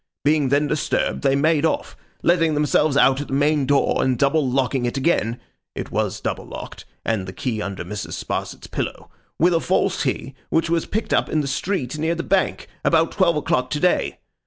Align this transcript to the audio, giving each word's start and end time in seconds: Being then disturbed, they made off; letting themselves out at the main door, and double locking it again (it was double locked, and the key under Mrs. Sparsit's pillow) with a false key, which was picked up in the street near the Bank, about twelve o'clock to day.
Being 0.25 0.49
then 0.49 0.65
disturbed, 0.65 1.21
they 1.21 1.35
made 1.35 1.63
off; 1.63 1.95
letting 2.23 2.55
themselves 2.55 2.97
out 2.97 3.21
at 3.21 3.27
the 3.27 3.33
main 3.35 3.67
door, 3.67 4.01
and 4.03 4.17
double 4.17 4.49
locking 4.49 4.87
it 4.87 4.97
again 4.97 5.39
(it 5.75 5.91
was 5.91 6.19
double 6.19 6.47
locked, 6.47 6.85
and 7.05 7.27
the 7.27 7.31
key 7.33 7.61
under 7.61 7.85
Mrs. 7.85 8.13
Sparsit's 8.13 8.65
pillow) 8.65 9.11
with 9.37 9.53
a 9.53 9.59
false 9.59 10.01
key, 10.01 10.33
which 10.49 10.71
was 10.71 10.87
picked 10.87 11.13
up 11.13 11.29
in 11.29 11.41
the 11.41 11.47
street 11.47 11.99
near 11.99 12.15
the 12.15 12.23
Bank, 12.23 12.67
about 12.83 13.11
twelve 13.11 13.35
o'clock 13.35 13.69
to 13.69 13.79
day. 13.79 14.17